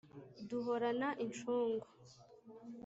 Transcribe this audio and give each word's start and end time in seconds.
duhorana 0.49 1.07
incungu, 1.25 1.85